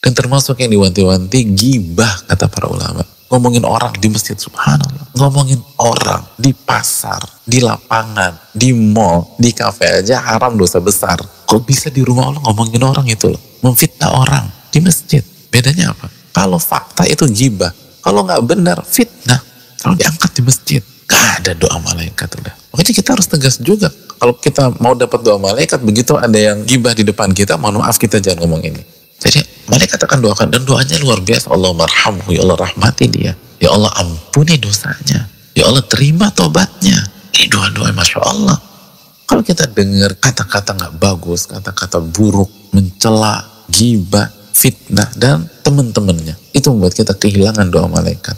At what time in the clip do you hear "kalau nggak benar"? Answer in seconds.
18.04-18.84